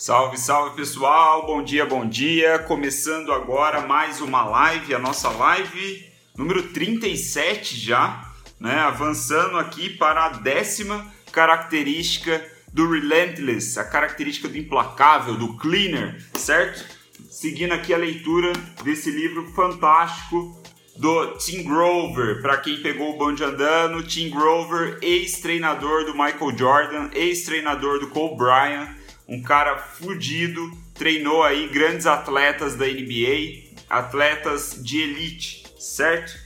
Salve, 0.00 0.38
salve 0.38 0.76
pessoal, 0.76 1.44
bom 1.44 1.62
dia, 1.62 1.84
bom 1.84 2.08
dia. 2.08 2.58
Começando 2.60 3.34
agora 3.34 3.86
mais 3.86 4.22
uma 4.22 4.42
live, 4.42 4.94
a 4.94 4.98
nossa 4.98 5.28
live 5.28 6.10
número 6.34 6.68
37 6.68 7.78
já, 7.78 8.32
né? 8.58 8.76
Avançando 8.76 9.58
aqui 9.58 9.90
para 9.90 10.24
a 10.24 10.28
décima 10.30 11.06
característica 11.30 12.42
do 12.72 12.90
Relentless, 12.90 13.78
a 13.78 13.84
característica 13.84 14.48
do 14.48 14.56
implacável, 14.56 15.36
do 15.36 15.58
cleaner, 15.58 16.18
certo? 16.32 16.82
Seguindo 17.28 17.72
aqui 17.72 17.92
a 17.92 17.98
leitura 17.98 18.54
desse 18.82 19.10
livro 19.10 19.52
fantástico 19.52 20.62
do 20.96 21.36
Tim 21.36 21.62
Grover, 21.62 22.40
para 22.40 22.56
quem 22.56 22.80
pegou 22.80 23.14
o 23.14 23.18
bonde 23.18 23.44
andando, 23.44 24.02
Tim 24.02 24.30
Grover, 24.30 24.98
ex-treinador 25.02 26.06
do 26.06 26.12
Michael 26.12 26.56
Jordan, 26.56 27.10
ex-treinador 27.12 27.98
do 27.98 28.08
Kobe 28.08 28.38
Bryant, 28.38 28.98
um 29.30 29.40
cara 29.40 29.78
fudido, 29.78 30.76
treinou 30.92 31.44
aí 31.44 31.68
grandes 31.68 32.04
atletas 32.04 32.74
da 32.74 32.84
NBA, 32.84 33.70
atletas 33.88 34.82
de 34.82 35.00
elite, 35.00 35.64
certo? 35.78 36.36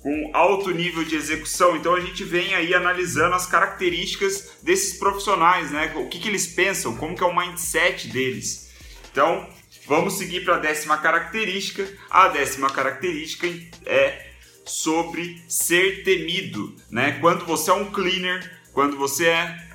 Com 0.00 0.30
alto 0.32 0.70
nível 0.70 1.02
de 1.02 1.16
execução. 1.16 1.76
Então 1.76 1.96
a 1.96 2.00
gente 2.00 2.22
vem 2.22 2.54
aí 2.54 2.72
analisando 2.72 3.34
as 3.34 3.44
características 3.44 4.58
desses 4.62 4.96
profissionais, 4.96 5.72
né? 5.72 5.92
O 5.96 6.06
que, 6.06 6.20
que 6.20 6.28
eles 6.28 6.46
pensam, 6.46 6.96
como 6.96 7.16
que 7.16 7.24
é 7.24 7.26
o 7.26 7.36
mindset 7.36 8.06
deles. 8.06 8.72
Então, 9.10 9.44
vamos 9.88 10.14
seguir 10.14 10.44
para 10.44 10.54
a 10.54 10.60
décima 10.60 10.96
característica. 10.96 11.88
A 12.08 12.28
décima 12.28 12.70
característica 12.70 13.48
é 13.84 14.28
sobre 14.64 15.42
ser 15.48 16.04
temido, 16.04 16.76
né? 16.88 17.18
Quando 17.20 17.44
você 17.44 17.70
é 17.70 17.74
um 17.74 17.90
cleaner, 17.90 18.58
quando 18.72 18.96
você 18.96 19.26
é 19.26 19.67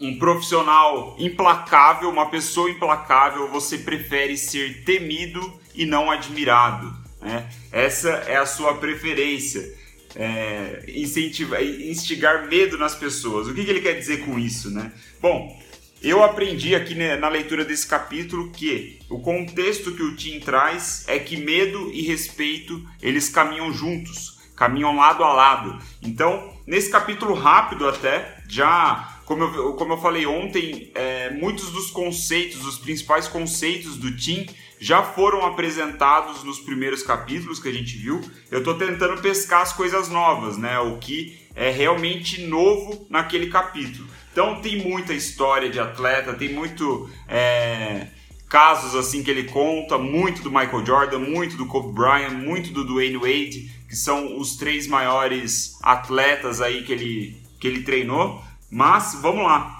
um 0.00 0.18
profissional 0.18 1.16
implacável, 1.18 2.08
uma 2.08 2.30
pessoa 2.30 2.70
implacável, 2.70 3.48
você 3.48 3.78
prefere 3.78 4.36
ser 4.36 4.84
temido 4.84 5.52
e 5.74 5.84
não 5.84 6.10
admirado. 6.10 6.94
Né? 7.20 7.48
Essa 7.72 8.10
é 8.10 8.36
a 8.36 8.46
sua 8.46 8.74
preferência. 8.74 9.76
É, 10.16 10.84
incentivar, 10.88 11.62
instigar 11.62 12.48
medo 12.48 12.78
nas 12.78 12.94
pessoas. 12.94 13.46
O 13.46 13.54
que, 13.54 13.64
que 13.64 13.70
ele 13.70 13.82
quer 13.82 13.92
dizer 13.92 14.24
com 14.24 14.38
isso? 14.38 14.70
Né? 14.70 14.90
Bom, 15.20 15.56
eu 16.02 16.24
aprendi 16.24 16.74
aqui 16.74 16.94
né, 16.94 17.16
na 17.16 17.28
leitura 17.28 17.64
desse 17.64 17.86
capítulo 17.86 18.50
que 18.50 19.00
o 19.10 19.20
contexto 19.20 19.92
que 19.92 20.02
o 20.02 20.16
Tim 20.16 20.40
traz 20.40 21.04
é 21.08 21.18
que 21.18 21.36
medo 21.36 21.90
e 21.92 22.02
respeito 22.02 22.82
eles 23.02 23.28
caminham 23.28 23.72
juntos, 23.72 24.38
caminham 24.56 24.96
lado 24.96 25.22
a 25.22 25.32
lado. 25.32 25.78
Então, 26.02 26.54
nesse 26.66 26.90
capítulo 26.90 27.34
rápido 27.34 27.86
até, 27.86 28.42
já 28.48 29.17
como 29.28 29.44
eu, 29.44 29.74
como 29.74 29.92
eu 29.92 29.98
falei 29.98 30.24
ontem, 30.24 30.90
é, 30.94 31.28
muitos 31.28 31.70
dos 31.70 31.90
conceitos, 31.90 32.64
os 32.64 32.78
principais 32.78 33.28
conceitos 33.28 33.98
do 33.98 34.16
Tim 34.16 34.46
já 34.80 35.02
foram 35.02 35.44
apresentados 35.44 36.42
nos 36.42 36.58
primeiros 36.58 37.02
capítulos 37.02 37.60
que 37.60 37.68
a 37.68 37.72
gente 37.72 37.94
viu. 37.98 38.22
Eu 38.50 38.60
estou 38.60 38.72
tentando 38.78 39.20
pescar 39.20 39.60
as 39.60 39.70
coisas 39.70 40.08
novas, 40.08 40.56
né? 40.56 40.78
O 40.78 40.96
que 40.96 41.38
é 41.54 41.68
realmente 41.68 42.40
novo 42.46 43.06
naquele 43.10 43.48
capítulo. 43.48 44.08
Então 44.32 44.62
tem 44.62 44.82
muita 44.82 45.12
história 45.12 45.68
de 45.68 45.78
atleta, 45.78 46.32
tem 46.32 46.54
muito 46.54 47.10
é, 47.28 48.06
casos 48.48 48.94
assim 48.94 49.22
que 49.22 49.30
ele 49.30 49.44
conta, 49.44 49.98
muito 49.98 50.40
do 50.40 50.50
Michael 50.50 50.86
Jordan, 50.86 51.18
muito 51.18 51.54
do 51.58 51.66
Kobe 51.66 51.92
Bryant, 51.92 52.32
muito 52.32 52.72
do 52.72 52.82
Dwayne 52.82 53.18
Wade, 53.18 53.70
que 53.86 53.94
são 53.94 54.38
os 54.38 54.56
três 54.56 54.86
maiores 54.86 55.76
atletas 55.82 56.62
aí 56.62 56.82
que 56.82 56.92
ele, 56.92 57.42
que 57.60 57.68
ele 57.68 57.82
treinou. 57.82 58.47
Mas 58.70 59.16
vamos 59.20 59.44
lá. 59.44 59.76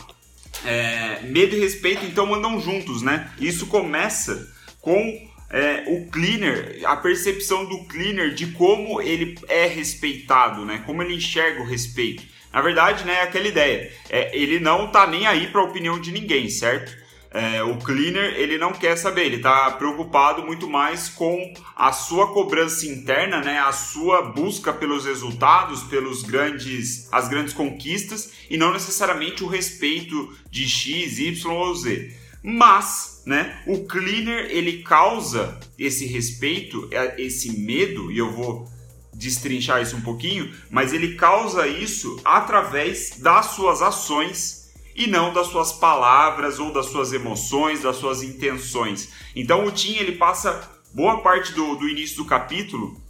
É, 0.64 1.20
medo 1.22 1.54
e 1.54 1.60
respeito 1.60 2.04
então 2.04 2.34
andam 2.34 2.60
juntos, 2.60 3.02
né? 3.02 3.30
Isso 3.38 3.66
começa 3.66 4.52
com 4.80 5.28
é, 5.50 5.84
o 5.86 6.06
cleaner, 6.10 6.80
a 6.84 6.96
percepção 6.96 7.64
do 7.64 7.84
cleaner 7.84 8.34
de 8.34 8.48
como 8.48 9.00
ele 9.00 9.38
é 9.48 9.66
respeitado, 9.66 10.64
né? 10.64 10.82
Como 10.84 11.02
ele 11.02 11.14
enxerga 11.14 11.60
o 11.62 11.66
respeito. 11.66 12.24
Na 12.52 12.62
verdade, 12.62 13.04
né, 13.04 13.14
é 13.14 13.22
aquela 13.22 13.46
ideia. 13.46 13.92
É, 14.08 14.36
ele 14.36 14.58
não 14.58 14.88
tá 14.88 15.06
nem 15.06 15.26
aí 15.26 15.48
para 15.48 15.60
a 15.60 15.64
opinião 15.64 16.00
de 16.00 16.10
ninguém, 16.10 16.48
certo? 16.48 16.96
É, 17.30 17.62
o 17.62 17.76
cleaner 17.76 18.36
ele 18.36 18.56
não 18.56 18.72
quer 18.72 18.96
saber, 18.96 19.26
ele 19.26 19.36
está 19.36 19.70
preocupado 19.72 20.42
muito 20.42 20.68
mais 20.68 21.10
com 21.10 21.52
a 21.76 21.92
sua 21.92 22.32
cobrança 22.32 22.86
interna, 22.86 23.42
né, 23.42 23.58
a 23.58 23.70
sua 23.70 24.22
busca 24.22 24.72
pelos 24.72 25.04
resultados, 25.04 25.82
pelos 25.82 26.22
grandes, 26.22 27.06
as 27.12 27.28
grandes 27.28 27.52
conquistas 27.52 28.32
e 28.48 28.56
não 28.56 28.72
necessariamente 28.72 29.44
o 29.44 29.46
respeito 29.46 30.34
de 30.50 30.66
X, 30.66 31.18
Y 31.18 31.52
ou 31.52 31.74
Z. 31.74 32.16
Mas, 32.42 33.22
né, 33.26 33.62
o 33.66 33.84
cleaner 33.84 34.46
ele 34.50 34.82
causa 34.82 35.60
esse 35.78 36.06
respeito, 36.06 36.88
é, 36.90 37.20
esse 37.20 37.60
medo 37.60 38.10
e 38.10 38.16
eu 38.16 38.32
vou 38.32 38.66
destrinchar 39.12 39.82
isso 39.82 39.96
um 39.96 40.00
pouquinho, 40.00 40.50
mas 40.70 40.92
ele 40.94 41.14
causa 41.16 41.66
isso 41.66 42.18
através 42.24 43.18
das 43.18 43.46
suas 43.46 43.82
ações 43.82 44.57
e 44.98 45.06
não 45.06 45.32
das 45.32 45.46
suas 45.46 45.72
palavras 45.72 46.58
ou 46.58 46.72
das 46.72 46.86
suas 46.86 47.12
emoções, 47.12 47.82
das 47.82 47.96
suas 47.96 48.22
intenções. 48.22 49.12
Então 49.34 49.64
o 49.64 49.70
Tim 49.70 49.94
ele 49.94 50.12
passa 50.12 50.68
boa 50.92 51.20
parte 51.22 51.52
do, 51.52 51.76
do 51.76 51.88
início 51.88 52.16
do 52.16 52.24
capítulo 52.24 53.00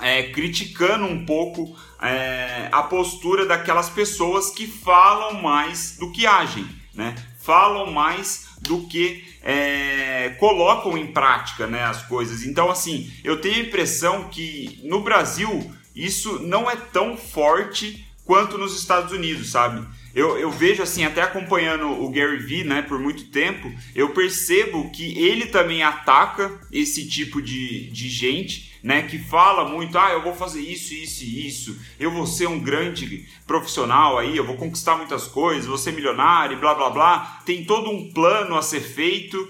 é, 0.00 0.24
criticando 0.24 1.04
um 1.04 1.24
pouco 1.24 1.76
é, 2.00 2.68
a 2.72 2.82
postura 2.82 3.46
daquelas 3.46 3.88
pessoas 3.88 4.50
que 4.50 4.66
falam 4.66 5.40
mais 5.40 5.96
do 5.96 6.10
que 6.10 6.26
agem, 6.26 6.66
né? 6.92 7.14
Falam 7.40 7.92
mais 7.92 8.48
do 8.60 8.86
que 8.88 9.24
é, 9.42 10.30
colocam 10.40 10.98
em 10.98 11.12
prática 11.12 11.66
né, 11.66 11.84
as 11.84 12.02
coisas. 12.02 12.44
Então, 12.44 12.70
assim, 12.70 13.12
eu 13.22 13.40
tenho 13.40 13.56
a 13.56 13.66
impressão 13.66 14.28
que 14.28 14.80
no 14.84 15.02
Brasil 15.02 15.72
isso 15.94 16.40
não 16.40 16.70
é 16.70 16.76
tão 16.76 17.16
forte 17.16 18.06
quanto 18.24 18.58
nos 18.58 18.78
Estados 18.78 19.12
Unidos, 19.12 19.50
sabe? 19.50 19.86
Eu, 20.14 20.38
eu 20.38 20.50
vejo 20.50 20.82
assim, 20.82 21.04
até 21.04 21.22
acompanhando 21.22 21.88
o 21.88 22.10
Gary 22.10 22.38
Vee, 22.38 22.64
né, 22.64 22.82
por 22.82 22.98
muito 22.98 23.24
tempo, 23.24 23.72
eu 23.94 24.10
percebo 24.10 24.90
que 24.90 25.18
ele 25.18 25.46
também 25.46 25.82
ataca 25.82 26.60
esse 26.70 27.08
tipo 27.08 27.40
de, 27.40 27.90
de 27.90 28.08
gente, 28.08 28.72
né, 28.82 29.02
que 29.02 29.18
fala 29.18 29.68
muito, 29.68 29.96
ah, 29.96 30.10
eu 30.10 30.22
vou 30.22 30.34
fazer 30.34 30.60
isso, 30.60 30.92
isso 30.92 31.24
e 31.24 31.46
isso, 31.46 31.80
eu 31.98 32.10
vou 32.10 32.26
ser 32.26 32.46
um 32.46 32.58
grande 32.58 33.26
profissional 33.46 34.18
aí, 34.18 34.36
eu 34.36 34.44
vou 34.44 34.56
conquistar 34.56 34.96
muitas 34.96 35.26
coisas, 35.26 35.66
vou 35.66 35.78
ser 35.78 35.92
milionário, 35.92 36.58
blá 36.58 36.74
blá 36.74 36.90
blá. 36.90 37.40
Tem 37.46 37.64
todo 37.64 37.90
um 37.90 38.12
plano 38.12 38.56
a 38.56 38.62
ser 38.62 38.80
feito 38.80 39.48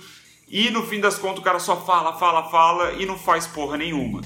e 0.48 0.68
no 0.70 0.82
fim 0.82 1.00
das 1.00 1.18
contas 1.18 1.38
o 1.38 1.42
cara 1.42 1.58
só 1.58 1.82
fala, 1.84 2.18
fala, 2.18 2.50
fala 2.50 2.92
e 2.92 3.06
não 3.06 3.18
faz 3.18 3.46
porra 3.46 3.78
nenhuma. 3.78 4.20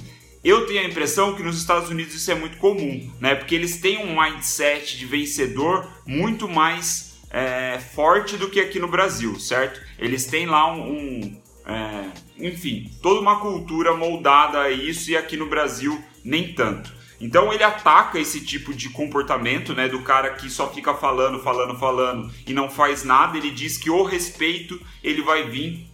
Eu 0.46 0.64
tenho 0.64 0.80
a 0.80 0.84
impressão 0.84 1.34
que 1.34 1.42
nos 1.42 1.58
Estados 1.58 1.90
Unidos 1.90 2.14
isso 2.14 2.30
é 2.30 2.34
muito 2.36 2.56
comum, 2.58 3.12
né? 3.18 3.34
Porque 3.34 3.52
eles 3.52 3.80
têm 3.80 3.98
um 3.98 4.22
mindset 4.22 4.96
de 4.96 5.04
vencedor 5.04 5.90
muito 6.06 6.48
mais 6.48 7.18
é, 7.32 7.80
forte 7.80 8.36
do 8.36 8.48
que 8.48 8.60
aqui 8.60 8.78
no 8.78 8.86
Brasil, 8.86 9.40
certo? 9.40 9.80
Eles 9.98 10.26
têm 10.26 10.46
lá 10.46 10.72
um, 10.72 10.92
um 10.92 11.42
é, 11.66 12.10
enfim, 12.38 12.88
toda 13.02 13.20
uma 13.20 13.40
cultura 13.40 13.96
moldada 13.96 14.60
a 14.60 14.70
isso 14.70 15.10
e 15.10 15.16
aqui 15.16 15.36
no 15.36 15.46
Brasil 15.46 16.00
nem 16.24 16.54
tanto. 16.54 16.94
Então 17.20 17.52
ele 17.52 17.64
ataca 17.64 18.16
esse 18.16 18.40
tipo 18.40 18.72
de 18.72 18.88
comportamento, 18.90 19.74
né, 19.74 19.88
do 19.88 20.02
cara 20.02 20.30
que 20.34 20.48
só 20.48 20.72
fica 20.72 20.94
falando, 20.94 21.40
falando, 21.40 21.76
falando 21.76 22.32
e 22.46 22.54
não 22.54 22.70
faz 22.70 23.02
nada. 23.02 23.36
Ele 23.36 23.50
diz 23.50 23.76
que 23.76 23.90
o 23.90 24.04
respeito 24.04 24.80
ele 25.02 25.22
vai 25.22 25.50
vir 25.50 25.90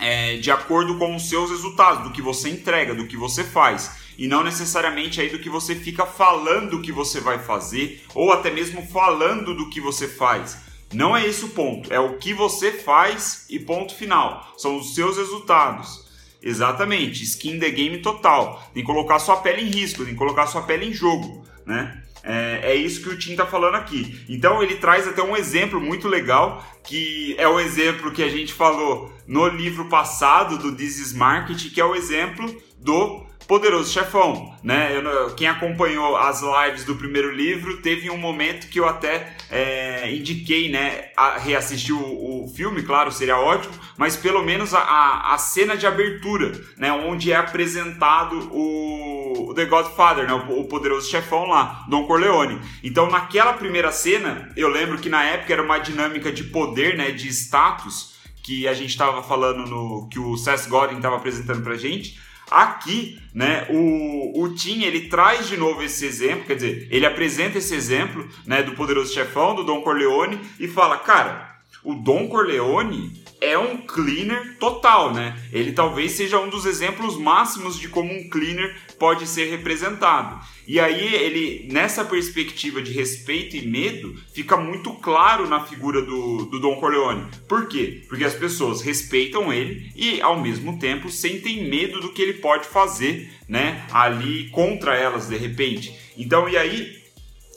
é, 0.00 0.36
de 0.36 0.50
acordo 0.50 0.96
com 0.98 1.14
os 1.14 1.28
seus 1.28 1.50
resultados, 1.50 2.04
do 2.04 2.12
que 2.12 2.22
você 2.22 2.48
entrega, 2.48 2.94
do 2.94 3.06
que 3.06 3.16
você 3.16 3.44
faz. 3.44 3.98
E 4.18 4.26
não 4.26 4.42
necessariamente 4.42 5.20
aí 5.20 5.28
do 5.28 5.38
que 5.38 5.48
você 5.48 5.74
fica 5.74 6.04
falando 6.04 6.82
que 6.82 6.92
você 6.92 7.20
vai 7.20 7.38
fazer, 7.38 8.04
ou 8.14 8.32
até 8.32 8.50
mesmo 8.50 8.86
falando 8.86 9.54
do 9.54 9.70
que 9.70 9.80
você 9.80 10.08
faz. 10.08 10.58
Não 10.92 11.16
é 11.16 11.26
esse 11.26 11.44
o 11.44 11.50
ponto, 11.50 11.92
é 11.92 12.00
o 12.00 12.18
que 12.18 12.34
você 12.34 12.72
faz 12.72 13.46
e 13.48 13.58
ponto 13.58 13.94
final. 13.94 14.52
São 14.58 14.76
os 14.76 14.94
seus 14.94 15.16
resultados. 15.16 16.08
Exatamente, 16.42 17.22
skin 17.22 17.58
the 17.58 17.70
game 17.70 17.98
total. 17.98 18.62
Tem 18.74 18.82
que 18.82 18.86
colocar 18.86 19.18
sua 19.18 19.36
pele 19.36 19.62
em 19.62 19.70
risco, 19.70 20.04
tem 20.04 20.14
que 20.14 20.18
colocar 20.18 20.46
sua 20.46 20.62
pele 20.62 20.86
em 20.86 20.92
jogo, 20.92 21.44
né? 21.66 22.02
É, 22.22 22.72
é, 22.72 22.74
isso 22.74 23.02
que 23.02 23.08
o 23.08 23.18
Tim 23.18 23.32
está 23.32 23.46
falando 23.46 23.76
aqui. 23.76 24.24
Então 24.28 24.62
ele 24.62 24.76
traz 24.76 25.08
até 25.08 25.22
um 25.22 25.36
exemplo 25.36 25.80
muito 25.80 26.08
legal, 26.08 26.64
que 26.84 27.34
é 27.38 27.48
o 27.48 27.58
exemplo 27.58 28.10
que 28.12 28.22
a 28.22 28.28
gente 28.28 28.52
falou 28.52 29.12
no 29.26 29.48
livro 29.48 29.86
passado 29.86 30.58
do 30.58 30.74
This 30.74 30.98
is 30.98 31.12
Market, 31.12 31.72
que 31.72 31.80
é 31.80 31.84
o 31.84 31.94
exemplo 31.94 32.54
do 32.78 33.30
Poderoso 33.50 33.92
Chefão, 33.92 34.54
né? 34.62 34.96
Eu, 34.96 35.34
quem 35.34 35.48
acompanhou 35.48 36.16
as 36.16 36.40
lives 36.40 36.84
do 36.84 36.94
primeiro 36.94 37.34
livro 37.34 37.78
teve 37.78 38.08
um 38.08 38.16
momento 38.16 38.68
que 38.68 38.78
eu 38.78 38.88
até 38.88 39.34
é, 39.50 40.14
indiquei, 40.14 40.70
né? 40.70 41.10
A, 41.16 41.36
reassistir 41.36 41.92
o, 41.92 42.44
o, 42.44 42.48
filme, 42.48 42.84
claro, 42.84 43.10
seria 43.10 43.36
ótimo, 43.36 43.74
mas 43.98 44.16
pelo 44.16 44.44
menos 44.44 44.72
a, 44.72 45.34
a, 45.34 45.36
cena 45.36 45.76
de 45.76 45.84
abertura, 45.84 46.52
né? 46.76 46.92
Onde 46.92 47.32
é 47.32 47.34
apresentado 47.34 48.38
o, 48.52 49.19
o 49.32 49.54
The 49.54 49.64
Godfather, 49.66 50.26
né? 50.26 50.34
O, 50.34 50.64
Poderoso 50.64 51.10
Chefão 51.10 51.46
lá, 51.46 51.84
Don 51.88 52.06
Corleone. 52.06 52.60
Então, 52.82 53.10
naquela 53.10 53.52
primeira 53.52 53.92
cena, 53.92 54.50
eu 54.56 54.68
lembro 54.68 54.98
que 54.98 55.08
na 55.08 55.22
época 55.24 55.52
era 55.52 55.62
uma 55.62 55.78
dinâmica 55.78 56.32
de 56.32 56.44
poder, 56.44 56.96
né? 56.96 57.10
De 57.10 57.28
status 57.28 58.14
que 58.42 58.66
a 58.66 58.74
gente 58.74 58.90
estava 58.90 59.22
falando 59.22 59.68
no 59.68 60.08
que 60.08 60.18
o 60.18 60.36
Seth 60.36 60.68
Godin 60.68 60.96
estava 60.96 61.16
apresentando 61.16 61.62
para 61.62 61.76
gente. 61.76 62.18
Aqui, 62.50 63.20
né, 63.32 63.68
o, 63.70 64.42
o 64.42 64.52
Tim 64.54 64.82
ele 64.82 65.08
traz 65.08 65.46
de 65.46 65.56
novo 65.56 65.84
esse 65.84 66.04
exemplo, 66.04 66.46
quer 66.46 66.56
dizer, 66.56 66.88
ele 66.90 67.06
apresenta 67.06 67.58
esse 67.58 67.72
exemplo, 67.72 68.28
né, 68.44 68.60
do 68.60 68.72
poderoso 68.72 69.14
chefão, 69.14 69.54
do 69.54 69.62
Don 69.62 69.82
Corleone 69.82 70.40
e 70.58 70.66
fala, 70.66 70.98
cara, 70.98 71.60
o 71.84 71.94
Don 71.94 72.26
Corleone 72.26 73.22
é 73.40 73.56
um 73.56 73.78
cleaner 73.78 74.58
total, 74.58 75.14
né? 75.14 75.40
Ele 75.50 75.72
talvez 75.72 76.12
seja 76.12 76.38
um 76.38 76.50
dos 76.50 76.66
exemplos 76.66 77.16
máximos 77.16 77.78
de 77.78 77.88
como 77.88 78.12
um 78.12 78.28
cleaner 78.28 78.76
pode 79.00 79.26
ser 79.26 79.46
representado. 79.46 80.38
E 80.68 80.78
aí 80.78 81.14
ele, 81.14 81.66
nessa 81.72 82.04
perspectiva 82.04 82.82
de 82.82 82.92
respeito 82.92 83.56
e 83.56 83.66
medo, 83.66 84.14
fica 84.34 84.58
muito 84.58 84.92
claro 84.92 85.48
na 85.48 85.64
figura 85.64 86.02
do, 86.02 86.44
do 86.44 86.60
Don 86.60 86.76
Corleone. 86.76 87.26
Por 87.48 87.66
quê? 87.66 88.02
Porque 88.08 88.24
as 88.24 88.34
pessoas 88.34 88.82
respeitam 88.82 89.50
ele 89.50 89.90
e, 89.96 90.20
ao 90.20 90.38
mesmo 90.38 90.78
tempo, 90.78 91.10
sentem 91.10 91.68
medo 91.68 91.98
do 91.98 92.12
que 92.12 92.20
ele 92.20 92.34
pode 92.34 92.68
fazer, 92.68 93.32
né? 93.48 93.86
Ali 93.90 94.50
contra 94.50 94.94
elas, 94.94 95.28
de 95.28 95.36
repente. 95.38 95.96
Então, 96.16 96.46
e 96.46 96.58
aí, 96.58 97.02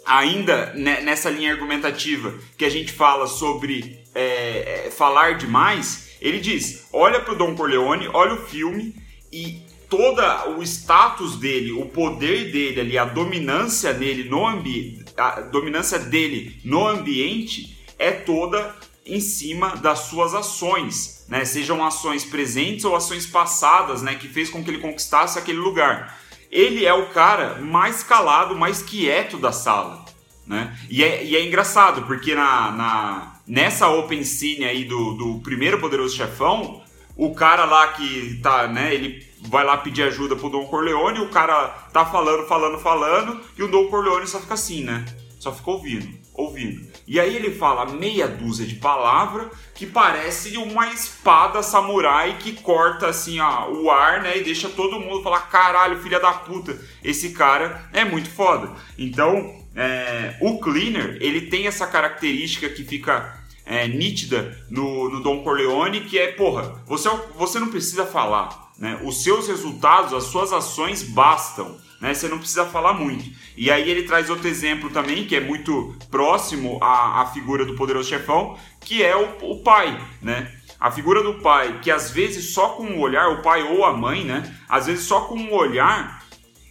ainda 0.06 0.74
nessa 0.74 1.30
linha 1.30 1.52
argumentativa 1.52 2.34
que 2.58 2.64
a 2.64 2.70
gente 2.70 2.94
fala 2.94 3.28
sobre 3.28 4.00
é, 4.16 4.86
é, 4.86 4.92
falar 4.92 5.38
demais, 5.38 6.16
ele 6.22 6.40
diz: 6.40 6.88
olha 6.94 7.20
para 7.20 7.34
o 7.34 7.38
Don 7.38 7.54
Corleone, 7.54 8.08
olha 8.14 8.34
o 8.34 8.46
filme 8.46 8.96
e 9.32 9.63
toda 9.96 10.50
o 10.50 10.64
status 10.64 11.36
dele, 11.36 11.72
o 11.72 11.86
poder 11.86 12.52
dele 12.52 12.80
ali, 12.80 12.98
a 12.98 13.06
dominância 13.06 13.94
nele 13.94 14.28
no 14.28 14.48
ambiente, 14.48 15.06
a 15.16 15.42
dominância 15.42 16.00
dele 16.00 16.60
no 16.66 16.88
ambiente 16.88 17.78
é 18.00 18.10
toda 18.10 18.76
em 19.06 19.20
cima 19.20 19.76
das 19.76 20.00
suas 20.00 20.34
ações, 20.34 21.26
né? 21.30 21.46
Sejam 21.46 21.86
ações 21.86 22.26
presentes 22.26 22.86
ou 22.86 22.96
ações 22.96 23.28
passadas, 23.28 24.02
né? 24.02 24.16
Que 24.16 24.28
fez 24.28 24.50
com 24.50 24.64
que 24.64 24.72
ele 24.72 24.80
conquistasse 24.80 25.38
aquele 25.38 25.60
lugar. 25.60 26.20
Ele 26.50 26.86
é 26.86 26.94
o 26.94 27.10
cara 27.10 27.60
mais 27.62 28.02
calado, 28.02 28.56
mais 28.56 28.82
quieto 28.82 29.38
da 29.38 29.52
sala, 29.52 30.04
né? 30.48 30.76
E 30.90 31.04
é, 31.04 31.24
e 31.24 31.36
é 31.36 31.46
engraçado 31.46 32.02
porque 32.08 32.34
na, 32.34 32.72
na 32.72 33.34
nessa 33.46 33.90
open 33.90 34.24
scene 34.24 34.66
aí 34.66 34.86
do, 34.86 35.14
do 35.14 35.40
primeiro 35.42 35.80
poderoso 35.80 36.16
chefão, 36.16 36.82
o 37.16 37.34
cara 37.34 37.66
lá 37.66 37.90
que 37.90 38.40
tá, 38.42 38.68
né? 38.68 38.94
Ele 38.94 39.26
vai 39.42 39.64
lá 39.64 39.78
pedir 39.78 40.04
ajuda 40.04 40.36
pro 40.36 40.50
Don 40.50 40.66
Corleone, 40.66 41.20
o 41.20 41.30
cara 41.30 41.68
tá 41.92 42.06
falando, 42.06 42.48
falando, 42.48 42.80
falando, 42.80 43.42
e 43.58 43.64
o 43.64 43.68
Don 43.68 43.88
Corleone 43.88 44.28
só 44.28 44.40
fica 44.40 44.54
assim, 44.54 44.84
né? 44.84 45.06
Só 45.40 45.52
fica 45.52 45.72
ouvindo, 45.72 46.08
ouvindo. 46.34 46.88
E 47.06 47.20
aí 47.20 47.36
ele 47.36 47.52
fala 47.52 47.86
meia 47.86 48.28
dúzia 48.28 48.66
de 48.66 48.76
palavras 48.76 49.48
que 49.76 49.86
parece 49.86 50.58
uma 50.58 50.88
espada 50.88 51.62
samurai 51.62 52.38
que 52.40 52.54
corta 52.54 53.08
assim 53.08 53.42
ó, 53.42 53.70
o 53.70 53.92
ar, 53.92 54.22
né? 54.22 54.38
E 54.38 54.44
deixa 54.44 54.70
todo 54.70 55.00
mundo 55.00 55.22
falar: 55.22 55.42
caralho, 55.50 56.00
filha 56.00 56.20
da 56.20 56.32
puta, 56.32 56.80
esse 57.04 57.32
cara 57.32 57.90
é 57.92 58.06
muito 58.06 58.30
foda. 58.30 58.72
Então, 58.98 59.62
é, 59.76 60.38
o 60.40 60.60
Cleaner, 60.60 61.18
ele 61.20 61.42
tem 61.42 61.68
essa 61.68 61.86
característica 61.88 62.70
que 62.70 62.86
fica 62.86 63.43
é, 63.66 63.88
nítida 63.88 64.58
no, 64.70 65.10
no 65.10 65.22
Don 65.22 65.44
Corleone, 65.44 66.02
que 66.02 66.18
é, 66.18 66.32
porra, 66.32 66.84
você, 66.86 67.10
você 67.36 67.60
não 67.60 67.70
precisa 67.70 68.06
falar 68.06 68.64
né? 68.78 69.00
Os 69.04 69.24
seus 69.24 69.48
resultados, 69.48 70.14
as 70.14 70.26
suas 70.26 70.52
ações 70.52 71.04
bastam. 71.04 71.78
Né? 72.02 72.14
Você 72.14 72.28
não 72.28 72.38
precisa 72.38 72.66
falar 72.66 72.94
muito. 72.94 73.30
E 73.56 73.72
aí 73.72 73.90
ele 73.90 74.04
traz 74.04 74.30
outro 74.30 74.48
exemplo 74.48 74.90
também, 74.90 75.26
que 75.26 75.36
é 75.36 75.40
muito 75.40 75.96
próximo 76.10 76.80
à, 76.82 77.22
à 77.22 77.26
figura 77.28 77.66
do 77.66 77.76
poderoso 77.76 78.10
chefão, 78.10 78.58
que 78.82 79.04
é 79.04 79.16
o, 79.16 79.52
o 79.52 79.64
pai. 79.64 80.02
Né? 80.22 80.52
A 80.80 80.92
figura 80.92 81.24
do 81.24 81.36
pai, 81.36 81.80
que 81.82 81.90
às 81.90 82.12
vezes 82.12 82.54
só 82.54 82.70
com 82.70 82.84
o 82.84 83.00
olhar, 83.00 83.30
o 83.30 83.42
pai 83.42 83.64
ou 83.64 83.86
a 83.86 83.94
mãe, 83.96 84.26
né? 84.26 84.54
Às 84.68 84.88
vezes 84.88 85.06
só 85.06 85.22
com 85.22 85.38
o 85.40 85.54
olhar, 85.54 86.22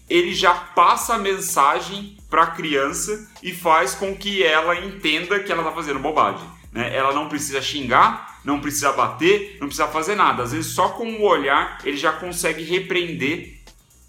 ele 0.06 0.34
já 0.34 0.52
passa 0.52 1.14
a 1.14 1.18
mensagem 1.18 2.18
para 2.28 2.42
a 2.42 2.50
criança 2.50 3.30
e 3.42 3.54
faz 3.54 3.94
com 3.94 4.14
que 4.14 4.42
ela 4.42 4.78
entenda 4.78 5.40
que 5.40 5.50
ela 5.50 5.62
está 5.62 5.72
fazendo 5.72 5.98
bobagem. 5.98 6.46
Né? 6.72 6.96
Ela 6.96 7.12
não 7.12 7.28
precisa 7.28 7.60
xingar, 7.60 8.40
não 8.44 8.60
precisa 8.60 8.92
bater, 8.92 9.58
não 9.60 9.68
precisa 9.68 9.88
fazer 9.88 10.14
nada. 10.14 10.42
Às 10.42 10.52
vezes 10.52 10.72
só 10.72 10.88
com 10.88 11.06
o 11.06 11.22
olhar 11.22 11.78
ele 11.84 11.96
já 11.96 12.12
consegue 12.12 12.64
repreender 12.64 13.60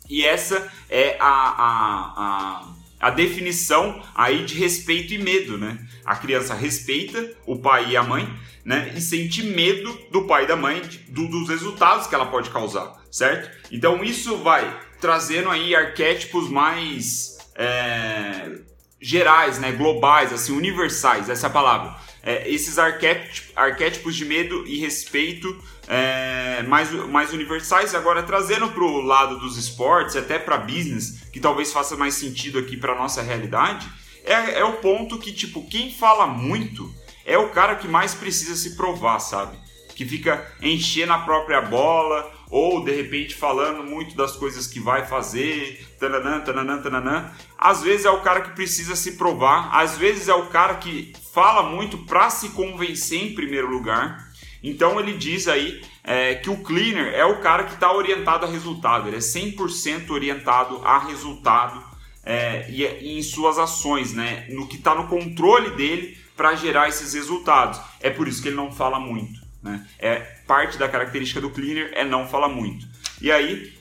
e 0.09 0.23
essa 0.25 0.71
é 0.89 1.17
a, 1.19 1.27
a, 1.27 2.13
a, 2.17 3.07
a, 3.07 3.09
definição 3.09 4.01
aí 4.13 4.43
de 4.43 4.55
respeito 4.55 5.13
e 5.13 5.17
medo, 5.17 5.57
né? 5.57 5.77
A 6.05 6.15
criança 6.15 6.53
respeita 6.53 7.31
o 7.45 7.57
pai 7.57 7.91
e 7.91 7.97
a 7.97 8.03
mãe, 8.03 8.27
né? 8.65 8.93
E 8.95 9.01
sente 9.01 9.43
medo 9.43 9.97
do 10.11 10.23
pai 10.23 10.43
e 10.43 10.47
da 10.47 10.57
mãe, 10.57 10.81
do, 11.07 11.27
dos 11.27 11.47
resultados 11.47 12.05
que 12.05 12.15
ela 12.15 12.25
pode 12.25 12.49
causar, 12.49 13.01
certo? 13.09 13.49
Então 13.71 14.03
isso 14.03 14.37
vai 14.37 14.77
trazendo 14.99 15.49
aí 15.49 15.73
arquétipos 15.73 16.49
mais 16.49 17.37
é, 17.55 18.59
gerais, 18.99 19.59
né? 19.59 19.71
Globais, 19.71 20.33
assim, 20.33 20.51
universais, 20.51 21.29
essa 21.29 21.47
é 21.47 21.49
a 21.49 21.53
palavra 21.53 21.95
é, 22.23 22.49
esses 22.49 22.79
arquétipos, 22.79 24.15
de 24.15 24.23
medo 24.23 24.65
e 24.65 24.79
respeito 24.79 25.55
é, 25.87 26.63
mais, 26.63 26.89
mais 27.09 27.33
universais. 27.33 27.93
Agora, 27.93 28.23
trazendo 28.23 28.69
para 28.69 28.83
o 28.83 29.01
lado 29.01 29.37
dos 29.39 29.57
esportes, 29.57 30.15
até 30.15 30.39
para 30.39 30.57
business, 30.57 31.21
que 31.33 31.39
talvez 31.39 31.73
faça 31.73 31.97
mais 31.97 32.13
sentido 32.13 32.57
aqui 32.57 32.77
para 32.77 32.95
nossa 32.95 33.21
realidade, 33.21 33.89
é, 34.23 34.59
é 34.59 34.63
o 34.63 34.77
ponto 34.77 35.19
que, 35.19 35.33
tipo, 35.33 35.67
quem 35.67 35.91
fala 35.91 36.25
muito 36.25 36.89
é 37.25 37.37
o 37.37 37.49
cara 37.49 37.75
que 37.75 37.89
mais 37.89 38.13
precisa 38.13 38.55
se 38.55 38.77
provar, 38.77 39.19
sabe? 39.19 39.57
Que 39.93 40.05
fica 40.05 40.49
enchendo 40.61 41.11
a 41.11 41.19
própria 41.19 41.61
bola 41.61 42.31
ou 42.49 42.83
de 42.83 42.91
repente 42.91 43.35
falando 43.35 43.83
muito 43.83 44.15
das 44.15 44.35
coisas 44.35 44.67
que 44.67 44.79
vai 44.79 45.05
fazer, 45.05 45.85
tananã, 45.99 46.39
tananã, 46.39 46.81
tananã. 46.81 47.31
Às 47.57 47.81
vezes 47.81 48.05
é 48.05 48.09
o 48.09 48.21
cara 48.21 48.41
que 48.41 48.51
precisa 48.51 48.95
se 48.95 49.13
provar, 49.13 49.69
às 49.73 49.97
vezes 49.97 50.27
é 50.29 50.33
o 50.33 50.47
cara 50.47 50.75
que 50.75 51.13
fala 51.33 51.63
muito 51.63 51.97
para 51.97 52.29
se 52.29 52.49
convencer 52.49 53.19
em 53.19 53.33
primeiro 53.33 53.67
lugar. 53.67 54.31
Então 54.61 54.99
ele 54.99 55.13
diz 55.13 55.47
aí 55.47 55.81
é, 56.03 56.35
que 56.35 56.49
o 56.49 56.57
cleaner 56.57 57.11
é 57.15 57.25
o 57.25 57.41
cara 57.41 57.63
que 57.63 57.73
está 57.73 57.91
orientado 57.91 58.45
a 58.45 58.49
resultado, 58.49 59.07
ele 59.07 59.17
é 59.17 59.19
100% 59.19 60.11
orientado 60.11 60.79
a 60.85 60.99
resultado 60.99 61.83
é, 62.23 62.69
e, 62.69 62.83
e, 62.83 63.17
em 63.17 63.23
suas 63.23 63.57
ações, 63.57 64.13
né? 64.13 64.45
no 64.51 64.67
que 64.67 64.77
está 64.77 64.93
no 64.93 65.07
controle 65.07 65.71
dele 65.71 66.17
para 66.37 66.55
gerar 66.55 66.87
esses 66.87 67.13
resultados. 67.13 67.81
É 67.99 68.11
por 68.11 68.27
isso 68.27 68.41
que 68.41 68.49
ele 68.49 68.55
não 68.55 68.71
fala 68.71 68.99
muito. 68.99 69.41
Né? 69.61 69.85
É 69.97 70.19
parte 70.47 70.77
da 70.77 70.87
característica 70.87 71.41
do 71.41 71.49
cleaner 71.49 71.91
é 71.95 72.05
não 72.05 72.27
falar 72.27 72.49
muito. 72.49 72.85
E 73.19 73.31
aí 73.31 73.73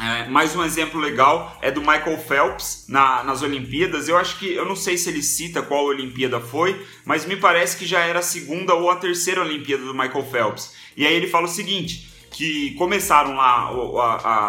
é, 0.00 0.28
mais 0.28 0.54
um 0.54 0.62
exemplo 0.62 1.00
legal 1.00 1.58
é 1.60 1.70
do 1.72 1.80
Michael 1.80 2.18
Phelps 2.18 2.84
na, 2.88 3.24
nas 3.24 3.42
Olimpíadas. 3.42 4.08
Eu 4.08 4.16
acho 4.16 4.38
que 4.38 4.52
eu 4.52 4.64
não 4.64 4.76
sei 4.76 4.96
se 4.96 5.08
ele 5.08 5.22
cita 5.22 5.60
qual 5.60 5.84
Olimpíada 5.86 6.40
foi, 6.40 6.86
mas 7.04 7.26
me 7.26 7.36
parece 7.36 7.76
que 7.76 7.84
já 7.84 8.00
era 8.00 8.20
a 8.20 8.22
segunda 8.22 8.74
ou 8.74 8.90
a 8.90 8.96
terceira 8.96 9.40
Olimpíada 9.40 9.84
do 9.84 9.92
Michael 9.92 10.24
Phelps. 10.30 10.72
E 10.96 11.04
aí 11.04 11.14
ele 11.14 11.26
fala 11.26 11.46
o 11.46 11.50
seguinte: 11.50 12.08
que 12.30 12.74
começaram 12.74 13.34
lá 13.34 13.70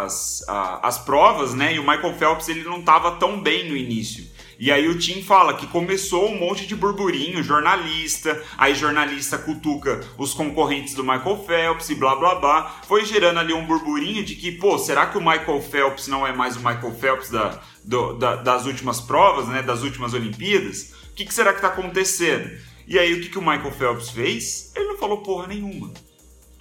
as, 0.06 0.48
as, 0.48 0.80
as 0.84 0.98
provas, 1.00 1.56
né? 1.56 1.74
E 1.74 1.80
o 1.80 1.88
Michael 1.88 2.16
Phelps 2.16 2.48
ele 2.48 2.64
não 2.64 2.80
estava 2.80 3.14
tão 3.14 3.42
bem 3.42 3.68
no 3.68 3.76
início. 3.76 4.28
E 4.60 4.74
aí 4.74 4.90
o 4.90 5.00
Tim 5.00 5.24
fala 5.24 5.54
que 5.54 5.66
começou 5.68 6.30
um 6.30 6.38
monte 6.38 6.68
de 6.68 6.76
burburinho, 6.76 7.42
jornalista, 7.42 8.44
aí 8.58 8.76
jornalista 8.76 9.38
cutuca 9.38 10.02
os 10.18 10.34
concorrentes 10.34 10.94
do 10.94 11.02
Michael 11.02 11.46
Phelps 11.48 11.90
e 11.90 11.96
blá 11.96 12.14
blá 12.14 12.36
blá. 12.36 12.82
Foi 12.86 13.06
gerando 13.06 13.40
ali 13.40 13.54
um 13.54 13.66
burburinho 13.66 14.22
de 14.22 14.36
que, 14.36 14.52
pô, 14.52 14.78
será 14.78 15.06
que 15.06 15.18
o 15.18 15.22
Michael 15.22 15.62
Phelps 15.62 16.10
não 16.10 16.28
é 16.28 16.34
mais 16.34 16.58
o 16.58 16.60
Michael 16.60 16.94
Phelps 16.94 17.30
da, 17.30 17.58
do, 17.86 18.16
da, 18.16 18.36
das 18.36 18.66
últimas 18.66 19.00
provas, 19.00 19.48
né? 19.48 19.62
Das 19.62 19.82
últimas 19.82 20.14
Olimpíadas? 20.14 20.94
O 21.10 21.14
que, 21.16 21.24
que 21.24 21.34
será 21.34 21.54
que 21.54 21.62
tá 21.62 21.70
acontecendo? 21.70 22.52
E 22.86 23.00
aí 23.00 23.14
o 23.14 23.22
que, 23.22 23.30
que 23.30 23.38
o 23.38 23.42
Michael 23.42 23.72
Phelps 23.72 24.10
fez? 24.10 24.74
Ele 24.76 24.90
não 24.90 24.98
falou 24.98 25.20
porra 25.20 25.48
nenhuma. 25.48 25.90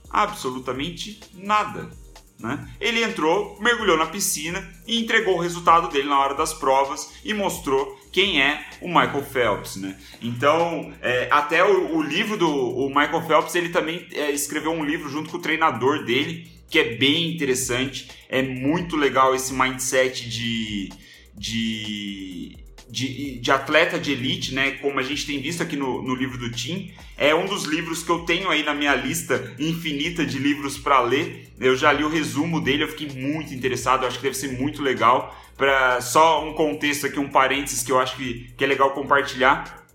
Absolutamente 0.09 1.19
nada. 1.35 1.90
Né? 2.38 2.68
Ele 2.80 3.02
entrou, 3.02 3.59
mergulhou 3.61 3.97
na 3.97 4.07
piscina 4.07 4.64
e 4.87 5.00
entregou 5.00 5.37
o 5.37 5.40
resultado 5.40 5.88
dele 5.88 6.09
na 6.09 6.21
hora 6.21 6.35
das 6.35 6.54
provas 6.54 7.14
e 7.25 7.35
mostrou 7.35 7.99
quem 8.12 8.40
é 8.40 8.64
o 8.80 8.87
Michael 8.87 9.25
Phelps. 9.25 9.76
Né? 9.76 9.99
Então, 10.23 10.95
é, 11.02 11.28
até 11.30 11.64
o, 11.64 11.97
o, 11.97 12.02
livro 12.02 12.37
do 12.37 12.49
o 12.49 12.88
Michael 12.88 13.26
Phelps, 13.26 13.54
ele 13.57 13.71
também 13.71 14.07
é, 14.12 14.30
escreveu 14.30 14.71
um 14.71 14.85
livro 14.85 15.09
junto 15.09 15.30
com 15.30 15.37
o 15.37 15.42
treinador 15.42 16.04
dele, 16.04 16.49
que 16.71 16.78
é 16.78 16.97
bem 16.97 17.35
interessante. 17.35 18.09
É 18.28 18.40
muito 18.40 18.97
legal 18.97 19.35
esse 19.35 19.52
mindset 19.52 20.28
de, 20.28 20.90
de 21.35 22.57
de, 22.90 23.38
de, 23.38 23.50
atleta 23.50 23.99
de 23.99 24.12
elite, 24.12 24.54
né? 24.54 24.73
Como 24.73 24.99
a 24.99 25.02
gente 25.02 25.26
tem 25.26 25.40
visto 25.40 25.62
aqui 25.62 25.76
no, 25.76 26.02
no 26.02 26.14
livro 26.14 26.38
do 26.38 26.50
Tim, 26.50 26.92
é 27.16 27.35
um 27.35 27.47
dos 27.47 27.64
livros 27.64 28.02
que 28.02 28.11
eu 28.11 28.21
tenho 28.21 28.49
aí 28.49 28.62
na 28.62 28.75
minha 28.75 28.95
lista 28.95 29.54
infinita 29.59 30.25
de 30.25 30.38
livros 30.38 30.78
para 30.78 31.00
ler. 31.00 31.52
Eu 31.61 31.76
já 31.76 31.92
li 31.92 32.04
o 32.04 32.09
resumo 32.09 32.61
dele, 32.61 32.85
eu 32.85 32.88
fiquei 32.88 33.09
muito 33.09 33.52
interessado, 33.52 34.07
acho 34.07 34.16
que 34.16 34.23
deve 34.23 34.37
ser 34.37 34.52
muito 34.59 34.83
legal. 34.83 35.37
Para 35.57 36.00
só 36.00 36.49
um 36.49 36.54
contexto 36.54 37.07
aqui, 37.07 37.18
um 37.18 37.28
parênteses 37.28 37.83
que 37.83 37.92
eu 37.92 37.99
acho 37.99 38.16
que, 38.16 38.52
que 38.57 38.64
é 38.64 38.66
legal 38.66 38.92
compartilhar. 38.92 39.87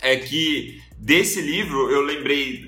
é 0.00 0.16
que 0.16 0.80
desse 0.98 1.40
livro 1.40 1.90
eu 1.90 2.02
lembrei 2.02 2.64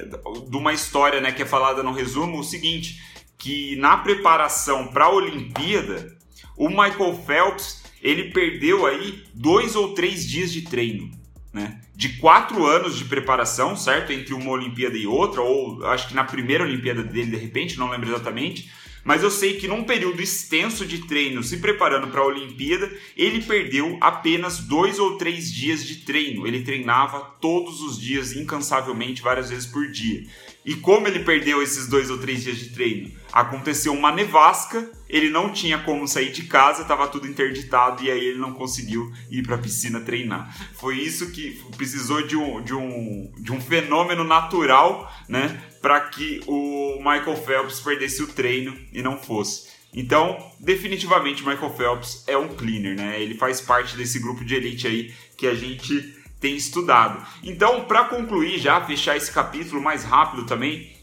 de 0.49 0.57
uma 0.57 0.73
história 0.73 1.21
né, 1.21 1.33
que 1.33 1.43
é 1.43 1.47
falada 1.47 1.83
no 1.83 1.93
resumo, 1.93 2.39
o 2.39 2.45
seguinte, 2.45 3.01
que 3.39 3.75
na 3.77 3.97
preparação 3.97 4.89
para 4.89 5.07
a 5.07 5.11
Olimpíada, 5.11 6.17
o 6.57 6.69
Michael 6.69 7.21
Phelps 7.27 7.82
ele 8.03 8.31
perdeu 8.31 8.85
aí 8.85 9.23
dois 9.33 9.77
ou 9.77 9.95
três 9.95 10.29
dias 10.29 10.53
de 10.53 10.63
treino, 10.63 11.11
né? 11.53 11.81
De 11.95 12.11
quatro 12.19 12.67
anos 12.67 12.97
de 12.97 13.05
preparação, 13.05 13.77
certo? 13.77 14.13
Entre 14.13 14.35
uma 14.35 14.51
Olimpíada 14.51 14.97
e 14.97 15.07
outra, 15.07 15.41
ou 15.41 15.87
acho 15.87 16.09
que 16.09 16.15
na 16.15 16.25
primeira 16.25 16.65
Olimpíada 16.65 17.03
dele, 17.03 17.31
de 17.31 17.37
repente, 17.37 17.79
não 17.79 17.91
lembro 17.91 18.09
exatamente 18.09 18.71
mas 19.05 19.23
eu 19.23 19.31
sei 19.31 19.55
que 19.55 19.67
num 19.67 19.85
período 19.85 20.23
extenso 20.23 20.87
de 20.87 21.07
treino, 21.07 21.43
se 21.43 21.57
preparando 21.57 22.09
para 22.09 22.21
a 22.21 22.27
Olimpíada, 22.27 22.91
ele 23.17 23.43
perdeu 23.43 23.99
apenas 24.01 24.59
dois 24.59 24.99
ou 24.99 25.17
três 25.17 25.53
dias 25.53 25.85
de 25.85 25.97
treino. 25.97 26.47
Ele 26.47 26.63
treinava 26.63 27.21
todos 27.41 27.81
os 27.81 27.99
dias, 27.99 28.33
incansavelmente, 28.33 29.23
várias 29.23 29.51
vezes 29.51 29.67
por 29.67 29.89
dia. 29.91 30.25
E 30.65 30.77
como 30.77 31.09
ele 31.09 31.21
perdeu 31.21 31.61
esses 31.61 31.89
dois 31.89 32.09
ou 32.09 32.19
três 32.19 32.45
dias 32.45 32.57
de 32.57 32.71
treino? 32.71 33.11
Aconteceu 33.33 33.93
uma 33.93 34.13
nevasca, 34.13 34.89
ele 35.09 35.29
não 35.29 35.53
tinha 35.53 35.79
como 35.79 36.07
sair 36.07 36.31
de 36.31 36.45
casa, 36.45 36.83
estava 36.83 37.09
tudo 37.09 37.27
interditado 37.27 38.05
e 38.05 38.11
aí 38.11 38.25
ele 38.27 38.39
não 38.39 38.53
conseguiu 38.53 39.13
ir 39.29 39.43
para 39.43 39.57
a 39.57 39.59
piscina 39.59 40.01
treinar. 40.01 40.55
Foi 40.75 40.97
isso 40.97 41.33
que 41.33 41.61
precisou 41.77 42.25
de 42.25 42.37
um, 42.37 42.63
de 42.63 42.75
um, 42.75 43.33
de 43.39 43.51
um 43.51 43.61
fenômeno 43.61 44.23
natural, 44.23 45.13
né, 45.29 45.61
para 45.83 46.01
que 46.01 46.41
o 46.47 46.97
Michael 46.99 47.37
Phelps 47.37 47.81
perdesse 47.81 48.23
o 48.23 48.29
treino 48.29 48.75
e 48.93 49.03
não 49.03 49.19
fosse. 49.19 49.73
Então, 49.93 50.51
definitivamente, 50.59 51.45
Michael 51.45 51.75
Phelps 51.75 52.25
é 52.27 52.39
um 52.39 52.49
cleaner, 52.49 52.97
né? 52.97 53.21
Ele 53.21 53.35
faz 53.35 53.61
parte 53.61 53.95
desse 53.97 54.19
grupo 54.19 54.43
de 54.43 54.55
elite 54.55 54.87
aí 54.87 55.15
que 55.37 55.47
a 55.47 55.55
gente 55.55 56.17
tem 56.41 56.57
estudado. 56.57 57.23
Então, 57.43 57.85
para 57.85 58.05
concluir 58.05 58.59
já, 58.59 58.81
fechar 58.87 59.17
esse 59.17 59.31
capítulo 59.31 59.83
mais 59.83 60.03
rápido 60.03 60.47
também, 60.47 60.97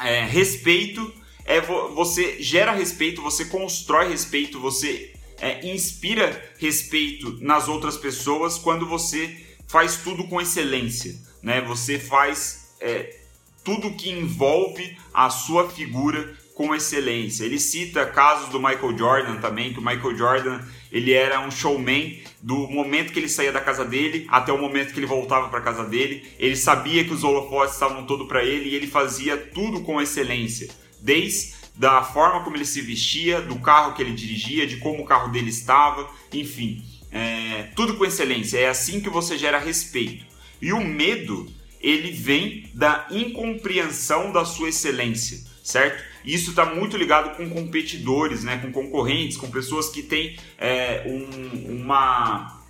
é, 0.00 0.24
respeito 0.24 1.12
é 1.44 1.60
você 1.60 2.42
gera 2.42 2.72
respeito, 2.72 3.22
você 3.22 3.44
constrói 3.44 4.08
respeito, 4.08 4.58
você 4.58 5.14
é, 5.40 5.64
inspira 5.72 6.52
respeito 6.58 7.38
nas 7.40 7.68
outras 7.68 7.96
pessoas 7.96 8.58
quando 8.58 8.84
você 8.84 9.44
faz 9.68 9.98
tudo 9.98 10.26
com 10.26 10.40
excelência, 10.40 11.14
né? 11.40 11.60
Você 11.60 11.98
faz 12.00 12.74
é, 12.80 13.25
tudo 13.66 13.90
que 13.90 14.08
envolve 14.08 14.96
a 15.12 15.28
sua 15.28 15.68
figura 15.68 16.36
com 16.54 16.72
excelência. 16.72 17.44
Ele 17.44 17.58
cita 17.58 18.06
casos 18.06 18.48
do 18.48 18.60
Michael 18.60 18.96
Jordan 18.96 19.36
também, 19.38 19.72
que 19.72 19.80
o 19.80 19.84
Michael 19.84 20.16
Jordan 20.16 20.60
ele 20.92 21.12
era 21.12 21.40
um 21.40 21.50
showman 21.50 22.22
do 22.40 22.68
momento 22.68 23.12
que 23.12 23.18
ele 23.18 23.28
saía 23.28 23.50
da 23.50 23.60
casa 23.60 23.84
dele 23.84 24.24
até 24.28 24.52
o 24.52 24.58
momento 24.58 24.94
que 24.94 25.00
ele 25.00 25.06
voltava 25.06 25.48
para 25.48 25.60
casa 25.60 25.84
dele. 25.84 26.24
Ele 26.38 26.54
sabia 26.54 27.04
que 27.04 27.12
os 27.12 27.24
holofotes 27.24 27.74
estavam 27.74 28.06
todo 28.06 28.26
para 28.26 28.44
ele 28.44 28.70
e 28.70 28.74
ele 28.76 28.86
fazia 28.86 29.36
tudo 29.36 29.80
com 29.80 30.00
excelência, 30.00 30.70
desde 31.02 31.56
da 31.74 32.04
forma 32.04 32.44
como 32.44 32.56
ele 32.56 32.64
se 32.64 32.80
vestia, 32.80 33.42
do 33.42 33.58
carro 33.58 33.94
que 33.94 34.00
ele 34.00 34.12
dirigia, 34.12 34.64
de 34.64 34.76
como 34.76 35.02
o 35.02 35.04
carro 35.04 35.30
dele 35.32 35.50
estava, 35.50 36.08
enfim, 36.32 36.84
é, 37.10 37.64
tudo 37.74 37.96
com 37.96 38.04
excelência. 38.04 38.58
É 38.58 38.68
assim 38.68 39.00
que 39.00 39.10
você 39.10 39.36
gera 39.36 39.58
respeito. 39.58 40.24
E 40.62 40.72
o 40.72 40.80
medo 40.80 41.46
ele 41.86 42.10
vem 42.10 42.68
da 42.74 43.06
incompreensão 43.12 44.32
da 44.32 44.44
sua 44.44 44.70
excelência, 44.70 45.38
certo? 45.62 46.02
Isso 46.24 46.50
está 46.50 46.66
muito 46.66 46.96
ligado 46.96 47.36
com 47.36 47.48
competidores, 47.48 48.42
né, 48.42 48.58
com 48.58 48.72
concorrentes, 48.72 49.36
com 49.36 49.48
pessoas 49.48 49.88
que 49.88 50.02
têm 50.02 50.36
é, 50.58 51.04
um, 51.06 51.82
uma, 51.82 52.60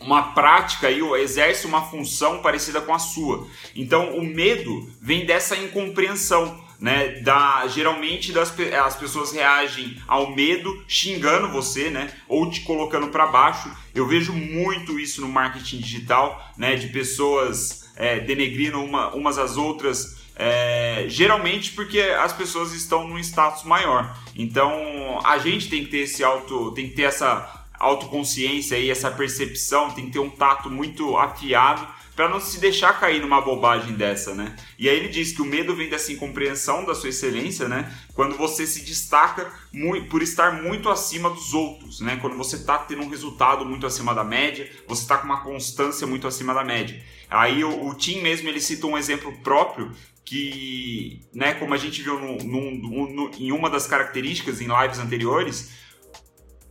uma 0.00 0.32
prática 0.32 0.90
e 0.90 1.02
exerce 1.20 1.66
uma 1.66 1.82
função 1.82 2.40
parecida 2.40 2.80
com 2.80 2.94
a 2.94 2.98
sua. 2.98 3.46
Então 3.74 4.16
o 4.16 4.24
medo 4.24 4.90
vem 5.02 5.26
dessa 5.26 5.54
incompreensão. 5.54 6.64
Né, 6.78 7.20
da, 7.22 7.66
geralmente 7.68 8.32
das, 8.32 8.54
as 8.84 8.96
pessoas 8.96 9.32
reagem 9.32 9.96
ao 10.06 10.36
medo 10.36 10.84
xingando 10.86 11.48
você, 11.48 11.88
né, 11.88 12.12
ou 12.28 12.50
te 12.50 12.60
colocando 12.60 13.08
para 13.08 13.26
baixo. 13.26 13.74
Eu 13.94 14.06
vejo 14.06 14.34
muito 14.34 15.00
isso 15.00 15.22
no 15.22 15.28
marketing 15.28 15.78
digital, 15.78 16.52
né, 16.54 16.76
de 16.76 16.88
pessoas 16.88 17.85
é, 17.96 18.20
denegrindo 18.20 18.80
uma, 18.80 19.14
umas 19.14 19.38
às 19.38 19.56
outras 19.56 20.16
é, 20.38 21.06
geralmente 21.08 21.72
porque 21.72 21.98
as 21.98 22.32
pessoas 22.32 22.74
estão 22.74 23.08
num 23.08 23.18
status 23.18 23.64
maior. 23.64 24.14
Então 24.36 25.18
a 25.24 25.38
gente 25.38 25.68
tem 25.70 25.84
que 25.84 25.90
ter 25.90 26.00
esse 26.00 26.22
auto, 26.22 26.72
tem 26.72 26.88
que 26.88 26.94
ter 26.94 27.04
essa 27.04 27.64
autoconsciência 27.78 28.78
e 28.78 28.90
essa 28.90 29.10
percepção, 29.10 29.90
tem 29.90 30.06
que 30.06 30.12
ter 30.12 30.18
um 30.18 30.30
tato 30.30 30.70
muito 30.70 31.16
afiado 31.16 31.95
para 32.16 32.30
não 32.30 32.40
se 32.40 32.58
deixar 32.58 32.98
cair 32.98 33.20
numa 33.20 33.42
bobagem 33.42 33.92
dessa, 33.92 34.34
né? 34.34 34.56
E 34.78 34.88
aí 34.88 34.96
ele 34.96 35.08
diz 35.08 35.32
que 35.32 35.42
o 35.42 35.44
medo 35.44 35.76
vem 35.76 35.90
dessa 35.90 36.10
incompreensão 36.10 36.82
da 36.86 36.94
sua 36.94 37.10
excelência, 37.10 37.68
né? 37.68 37.94
Quando 38.14 38.34
você 38.38 38.66
se 38.66 38.82
destaca 38.82 39.52
muito, 39.70 40.08
por 40.08 40.22
estar 40.22 40.62
muito 40.62 40.88
acima 40.88 41.28
dos 41.28 41.52
outros, 41.52 42.00
né? 42.00 42.16
Quando 42.16 42.34
você 42.34 42.56
está 42.56 42.78
tendo 42.78 43.02
um 43.02 43.10
resultado 43.10 43.66
muito 43.66 43.86
acima 43.86 44.14
da 44.14 44.24
média, 44.24 44.66
você 44.88 45.02
está 45.02 45.18
com 45.18 45.26
uma 45.26 45.42
constância 45.42 46.06
muito 46.06 46.26
acima 46.26 46.54
da 46.54 46.64
média. 46.64 47.04
Aí 47.28 47.62
o, 47.62 47.86
o 47.86 47.94
Tim 47.94 48.22
mesmo 48.22 48.48
ele 48.48 48.60
cita 48.60 48.86
um 48.86 48.96
exemplo 48.96 49.30
próprio 49.42 49.92
que, 50.24 51.20
né, 51.32 51.54
como 51.54 51.72
a 51.72 51.76
gente 51.76 52.02
viu 52.02 52.18
no, 52.18 52.36
no, 52.38 53.08
no, 53.08 53.30
em 53.38 53.52
uma 53.52 53.70
das 53.70 53.86
características 53.86 54.60
em 54.60 54.66
lives 54.66 54.98
anteriores, 54.98 55.70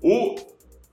o 0.01 0.35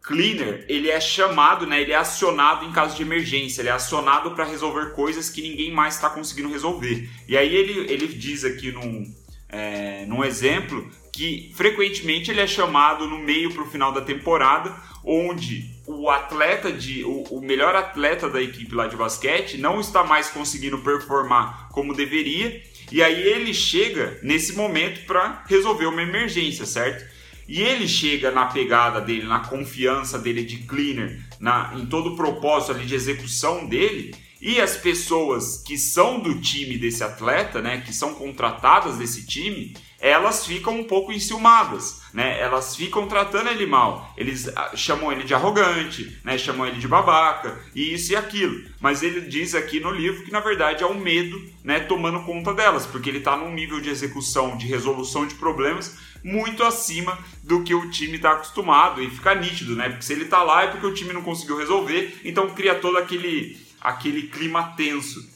cleaner 0.02 0.64
ele 0.68 0.90
é 0.90 1.00
chamado, 1.00 1.66
né, 1.66 1.80
ele 1.80 1.92
é 1.92 1.97
acionado 1.97 2.64
em 2.64 2.73
caso 2.73 2.97
de 2.97 3.02
emergência, 3.02 3.62
ele 3.62 3.68
é 3.68 3.73
acionado 3.73 4.32
para 4.32 4.44
resolver 4.44 4.92
coisas 4.92 5.30
que 5.30 5.40
ninguém 5.40 5.71
mais 5.71 5.94
está 5.94 6.11
conseguindo 6.11 6.50
resolver. 6.50 7.09
E 7.28 7.37
aí 7.37 7.54
ele, 7.54 7.92
ele 7.92 8.09
diz 8.09 8.44
aqui 8.44 8.73
num, 8.73 9.14
é, 9.49 10.04
num 10.06 10.25
exemplo 10.25 10.90
que 11.12 11.52
frequentemente 11.54 12.30
ele 12.30 12.40
é 12.40 12.47
chamado 12.47 13.06
no 13.06 13.18
meio 13.18 13.52
para 13.52 13.62
o 13.62 13.71
final 13.71 13.92
da 13.92 14.00
temporada, 14.00 14.75
onde 15.04 15.71
o 15.87 16.09
atleta 16.09 16.73
de 16.73 17.04
o, 17.04 17.23
o, 17.30 17.40
melhor 17.40 17.75
atleta 17.75 18.28
da 18.28 18.40
equipe 18.40 18.75
lá 18.75 18.87
de 18.87 18.97
basquete 18.97 19.59
não 19.59 19.80
está 19.80 20.02
mais 20.02 20.30
conseguindo 20.30 20.78
performar 20.78 21.68
como 21.71 21.94
deveria, 21.94 22.62
e 22.90 23.02
aí 23.02 23.21
ele 23.21 23.52
chega 23.52 24.18
nesse 24.23 24.54
momento 24.54 25.04
para 25.06 25.44
resolver 25.47 25.87
uma 25.87 26.02
emergência, 26.02 26.64
certo? 26.64 27.12
E 27.49 27.61
ele 27.61 27.88
chega 27.88 28.30
na 28.30 28.46
pegada 28.46 29.00
dele, 29.00 29.26
na 29.26 29.40
confiança 29.40 30.18
dele 30.18 30.44
de 30.44 30.58
cleaner, 30.58 31.20
na, 31.40 31.72
em 31.76 31.87
todo 31.87 32.12
o 32.12 32.16
propósito 32.16 32.72
ali 32.72 32.87
de 32.87 32.94
execução 32.94 33.66
dele, 33.66 34.14
e 34.40 34.61
as 34.61 34.76
pessoas 34.76 35.62
que 35.64 35.78
são 35.78 36.18
do 36.18 36.40
time 36.40 36.76
desse 36.76 37.04
atleta, 37.04 37.62
né, 37.62 37.80
que 37.80 37.94
são 37.94 38.14
contratadas 38.14 38.99
desse 38.99 39.25
time, 39.25 39.72
elas 40.02 40.44
ficam 40.44 40.80
um 40.80 40.82
pouco 40.82 41.12
enciumadas, 41.12 42.02
né? 42.12 42.40
Elas 42.40 42.75
ficam 42.75 43.06
tratando 43.06 43.49
ele 43.49 43.66
mal. 43.66 44.12
Eles 44.16 44.49
ah, 44.49 44.72
chamam 44.75 45.12
ele 45.12 45.22
de 45.22 45.32
arrogante, 45.32 46.18
né? 46.25 46.37
Chamam 46.37 46.66
ele 46.66 46.80
de 46.80 46.88
babaca, 46.88 47.61
e 47.72 47.94
isso 47.94 48.12
e 48.12 48.16
aquilo. 48.16 48.68
Mas 48.80 49.04
ele 49.04 49.20
diz 49.20 49.54
aqui 49.54 49.78
no 49.78 49.92
livro 49.92 50.25
que 50.25 50.32
na 50.32 50.40
verdade 50.40 50.82
é 50.82 50.87
o 50.87 50.99
medo, 50.99 51.40
né, 51.62 51.78
tomando 51.78 52.25
conta 52.25 52.52
delas, 52.52 52.84
porque 52.84 53.08
ele 53.08 53.18
está 53.18 53.37
num 53.37 53.54
nível 53.54 53.80
de 53.80 53.90
execução, 53.90 54.56
de 54.56 54.66
resolução 54.66 55.25
de 55.25 55.37
problemas 55.37 55.96
muito 56.23 56.62
acima 56.62 57.19
do 57.43 57.62
que 57.62 57.75
o 57.75 57.91
time 57.91 58.17
está 58.17 58.33
acostumado 58.33 59.02
e 59.02 59.11
fica 59.11 59.35
nítido, 59.35 59.75
né? 59.75 59.88
Porque 59.88 60.05
se 60.05 60.12
ele 60.12 60.25
está 60.25 60.43
lá 60.43 60.64
é 60.64 60.67
porque 60.69 60.87
o 60.87 60.95
time 60.95 61.12
não 61.12 61.23
conseguiu 61.23 61.57
resolver, 61.59 62.21
então 62.25 62.50
cria 62.50 62.75
todo 62.75 62.99
aquele 62.99 63.61
aquele 63.81 64.29
clima 64.29 64.75
tenso. 64.76 65.31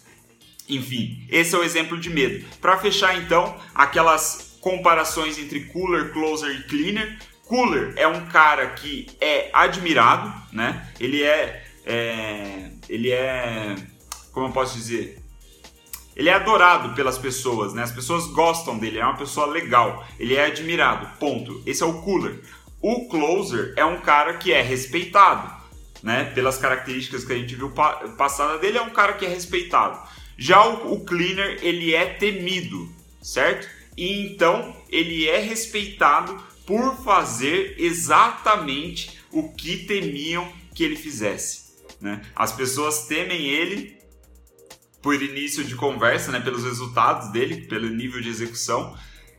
Enfim, 0.68 1.26
esse 1.30 1.54
é 1.54 1.58
o 1.58 1.64
exemplo 1.64 1.98
de 1.98 2.10
medo. 2.10 2.44
Para 2.60 2.78
fechar 2.78 3.16
então, 3.16 3.56
aquelas 3.74 4.58
comparações 4.60 5.38
entre 5.38 5.66
cooler, 5.66 6.12
closer 6.12 6.50
e 6.50 6.62
cleaner. 6.64 7.18
Cooler 7.44 7.92
é 7.96 8.08
um 8.08 8.26
cara 8.26 8.70
que 8.70 9.06
é 9.20 9.50
admirado, 9.52 10.32
né? 10.52 10.88
Ele 10.98 11.22
é, 11.22 11.64
é 11.84 12.70
ele 12.88 13.10
é, 13.12 13.76
como 14.32 14.48
eu 14.48 14.52
posso 14.52 14.76
dizer, 14.76 15.22
ele 16.16 16.30
é 16.30 16.34
adorado 16.34 16.94
pelas 16.94 17.18
pessoas, 17.18 17.74
né? 17.74 17.82
As 17.82 17.92
pessoas 17.92 18.26
gostam 18.26 18.78
dele, 18.78 18.98
é 18.98 19.04
uma 19.04 19.16
pessoa 19.16 19.46
legal, 19.46 20.06
ele 20.18 20.34
é 20.34 20.46
admirado. 20.46 21.18
Ponto. 21.18 21.62
Esse 21.66 21.82
é 21.82 21.86
o 21.86 22.00
cooler. 22.02 22.40
O 22.80 23.08
closer 23.08 23.74
é 23.76 23.84
um 23.84 24.00
cara 24.00 24.34
que 24.34 24.52
é 24.52 24.62
respeitado 24.62 25.56
né? 26.06 26.24
Pelas 26.36 26.56
características 26.56 27.24
que 27.24 27.32
a 27.32 27.36
gente 27.36 27.56
viu 27.56 27.70
passada 28.16 28.58
dele, 28.58 28.78
é 28.78 28.82
um 28.82 28.90
cara 28.90 29.14
que 29.14 29.26
é 29.26 29.28
respeitado. 29.28 29.98
Já 30.38 30.64
o, 30.64 30.94
o 30.94 31.04
cleaner, 31.04 31.58
ele 31.62 31.94
é 31.94 32.06
temido, 32.06 32.88
certo? 33.20 33.68
E 33.96 34.26
então 34.26 34.76
ele 34.88 35.26
é 35.26 35.38
respeitado 35.38 36.40
por 36.64 36.96
fazer 37.02 37.74
exatamente 37.78 39.18
o 39.32 39.52
que 39.52 39.78
temiam 39.78 40.48
que 40.74 40.84
ele 40.84 40.96
fizesse. 40.96 41.74
Né? 42.00 42.20
As 42.36 42.52
pessoas 42.52 43.06
temem 43.06 43.46
ele 43.46 43.96
por 45.02 45.20
início 45.22 45.64
de 45.64 45.74
conversa, 45.74 46.32
né? 46.32 46.40
pelos 46.40 46.64
resultados 46.64 47.30
dele, 47.30 47.66
pelo 47.66 47.88
nível 47.88 48.20
de 48.20 48.28
execução, 48.28 48.96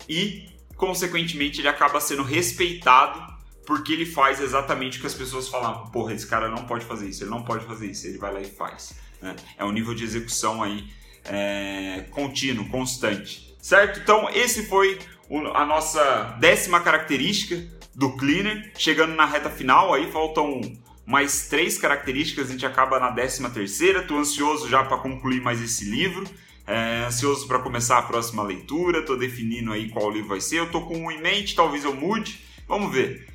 e 0.07 0.49
consequentemente 0.75 1.59
ele 1.59 1.67
acaba 1.67 1.99
sendo 1.99 2.23
respeitado 2.23 3.35
porque 3.65 3.91
ele 3.91 4.05
faz 4.05 4.39
exatamente 4.39 4.97
o 4.97 5.01
que 5.01 5.07
as 5.07 5.13
pessoas 5.13 5.49
falavam. 5.49 5.87
Porra, 5.87 6.13
esse 6.13 6.25
cara 6.25 6.47
não 6.47 6.65
pode 6.65 6.85
fazer 6.85 7.09
isso, 7.09 7.23
ele 7.23 7.31
não 7.31 7.43
pode 7.43 7.65
fazer 7.65 7.87
isso, 7.87 8.07
ele 8.07 8.17
vai 8.17 8.33
lá 8.33 8.39
e 8.39 8.45
faz. 8.45 8.95
Né? 9.21 9.35
É 9.57 9.65
um 9.65 9.71
nível 9.73 9.93
de 9.93 10.05
execução 10.05 10.63
aí 10.63 10.87
é, 11.25 12.05
contínuo, 12.11 12.69
constante. 12.69 13.53
Certo? 13.61 13.99
Então, 13.99 14.29
esse 14.29 14.67
foi 14.67 14.97
a 15.53 15.65
nossa 15.65 16.37
décima 16.39 16.79
característica 16.79 17.61
do 17.93 18.15
cleaner. 18.15 18.71
Chegando 18.77 19.13
na 19.15 19.25
reta 19.25 19.49
final, 19.49 19.93
aí 19.93 20.09
faltam 20.11 20.61
mais 21.07 21.47
três 21.47 21.77
características, 21.77 22.49
a 22.49 22.51
gente 22.51 22.65
acaba 22.65 22.99
na 22.99 23.09
décima 23.09 23.49
terceira. 23.49 24.01
Estou 24.01 24.19
ansioso 24.19 24.67
já 24.67 24.83
para 24.83 24.97
concluir 24.97 25.39
mais 25.39 25.61
esse 25.61 25.85
livro. 25.85 26.29
É, 26.67 27.05
ansioso 27.07 27.47
para 27.47 27.59
começar 27.59 27.97
a 27.97 28.01
próxima 28.01 28.43
leitura. 28.43 28.99
Estou 28.99 29.17
definindo 29.17 29.71
aí 29.71 29.87
qual 29.87 30.11
livro 30.11 30.27
vai 30.27 30.41
ser. 30.41 30.57
Eu 30.57 30.67
com 30.67 30.97
um 30.97 31.09
em 31.09 31.21
mente, 31.21 31.55
talvez 31.55 31.85
eu 31.85 31.95
mude. 31.95 32.41
Vamos 32.67 32.91
ver. 32.91 33.25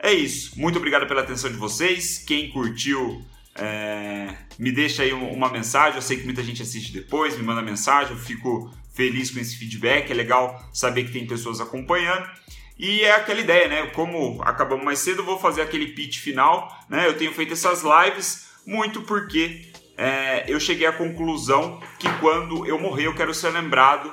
É 0.00 0.12
isso. 0.12 0.58
Muito 0.58 0.76
obrigado 0.76 1.06
pela 1.06 1.20
atenção 1.20 1.48
de 1.48 1.56
vocês. 1.56 2.18
Quem 2.18 2.50
curtiu, 2.50 3.24
é, 3.54 4.34
me 4.58 4.72
deixa 4.72 5.04
aí 5.04 5.12
uma 5.12 5.48
mensagem. 5.48 5.94
Eu 5.94 6.02
sei 6.02 6.16
que 6.16 6.24
muita 6.24 6.42
gente 6.42 6.62
assiste 6.62 6.92
depois, 6.92 7.36
me 7.36 7.44
manda 7.44 7.62
mensagem. 7.62 8.12
Eu 8.12 8.18
fico 8.18 8.74
feliz 8.92 9.30
com 9.30 9.38
esse 9.38 9.56
feedback. 9.56 10.10
É 10.10 10.14
legal 10.14 10.68
saber 10.72 11.04
que 11.04 11.12
tem 11.12 11.28
pessoas 11.28 11.60
acompanhando. 11.60 12.28
E 12.78 13.02
é 13.02 13.12
aquela 13.12 13.40
ideia, 13.40 13.68
né? 13.68 13.86
Como 13.88 14.42
acabamos 14.42 14.84
mais 14.84 14.98
cedo, 14.98 15.24
vou 15.24 15.38
fazer 15.38 15.62
aquele 15.62 15.88
pitch 15.88 16.18
final. 16.18 16.76
Né? 16.88 17.06
Eu 17.06 17.16
tenho 17.16 17.32
feito 17.32 17.52
essas 17.52 17.82
lives 17.82 18.48
muito 18.66 19.02
porque 19.02 19.72
é, 19.96 20.44
eu 20.48 20.58
cheguei 20.58 20.86
à 20.86 20.92
conclusão 20.92 21.80
que 21.98 22.08
quando 22.18 22.66
eu 22.66 22.78
morrer 22.78 23.06
eu 23.06 23.14
quero 23.14 23.32
ser 23.32 23.50
lembrado 23.50 24.12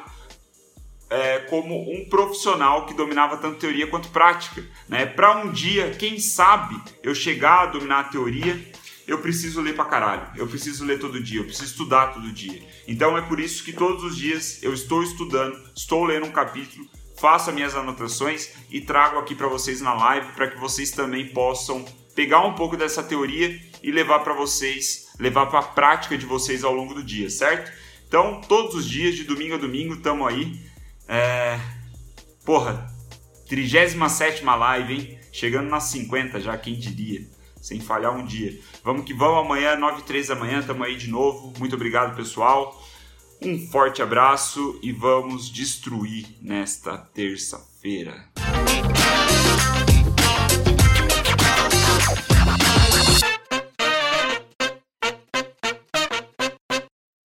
é, 1.09 1.39
como 1.39 1.91
um 1.91 2.05
profissional 2.05 2.85
que 2.85 2.93
dominava 2.93 3.35
tanto 3.37 3.57
teoria 3.57 3.87
quanto 3.87 4.09
prática. 4.09 4.63
Né? 4.87 5.05
Para 5.05 5.37
um 5.37 5.51
dia, 5.51 5.91
quem 5.91 6.19
sabe, 6.19 6.79
eu 7.03 7.13
chegar 7.15 7.63
a 7.63 7.65
dominar 7.65 7.99
a 7.99 8.03
teoria, 8.05 8.71
eu 9.07 9.17
preciso 9.17 9.59
ler 9.59 9.75
pra 9.75 9.85
caralho. 9.85 10.27
Eu 10.37 10.47
preciso 10.47 10.85
ler 10.85 10.99
todo 10.99 11.21
dia, 11.21 11.41
eu 11.41 11.45
preciso 11.45 11.71
estudar 11.71 12.13
todo 12.13 12.31
dia. 12.31 12.61
Então 12.87 13.17
é 13.17 13.21
por 13.21 13.39
isso 13.39 13.63
que 13.63 13.73
todos 13.73 14.03
os 14.03 14.15
dias 14.15 14.63
eu 14.63 14.73
estou 14.73 15.03
estudando, 15.03 15.59
estou 15.75 16.05
lendo 16.05 16.27
um 16.27 16.31
capítulo, 16.31 16.87
faço 17.21 17.49
as 17.51 17.55
minhas 17.55 17.75
anotações 17.75 18.49
e 18.69 18.81
trago 18.81 19.19
aqui 19.19 19.35
para 19.35 19.47
vocês 19.47 19.79
na 19.79 19.93
live 19.93 20.33
para 20.33 20.47
que 20.47 20.57
vocês 20.57 20.89
também 20.91 21.27
possam 21.27 21.85
pegar 22.15 22.41
um 22.41 22.53
pouco 22.53 22.75
dessa 22.75 23.03
teoria 23.03 23.57
e 23.81 23.91
levar 23.91 24.19
para 24.19 24.33
vocês, 24.33 25.13
levar 25.19 25.45
para 25.45 25.59
a 25.59 25.63
prática 25.63 26.17
de 26.17 26.25
vocês 26.25 26.63
ao 26.63 26.73
longo 26.73 26.93
do 26.95 27.03
dia, 27.03 27.29
certo? 27.29 27.71
Então, 28.07 28.41
todos 28.41 28.75
os 28.75 28.89
dias, 28.89 29.15
de 29.15 29.23
domingo 29.23 29.55
a 29.55 29.57
domingo, 29.57 29.93
estamos 29.93 30.27
aí 30.27 30.59
é. 31.13 31.59
Porra, 32.45 32.87
37 33.49 34.43
live, 34.45 34.93
hein? 34.93 35.19
Chegando 35.31 35.69
nas 35.69 35.83
50 35.83 36.39
já, 36.39 36.57
quem 36.57 36.79
diria? 36.79 37.27
Sem 37.61 37.81
falhar 37.81 38.15
um 38.15 38.25
dia. 38.25 38.57
Vamos 38.81 39.05
que 39.05 39.13
vamos, 39.13 39.45
amanhã, 39.45 39.75
9 39.75 39.99
e 39.99 40.03
3 40.03 40.29
da 40.29 40.35
manhã, 40.35 40.63
tamo 40.63 40.85
aí 40.85 40.95
de 40.95 41.09
novo. 41.09 41.53
Muito 41.59 41.75
obrigado, 41.75 42.15
pessoal. 42.15 42.81
Um 43.43 43.57
forte 43.57 44.03
abraço 44.03 44.79
e 44.83 44.91
vamos 44.91 45.50
destruir 45.50 46.27
nesta 46.39 46.95
terça-feira. 46.95 48.29